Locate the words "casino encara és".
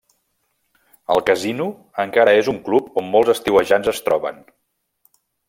1.27-2.49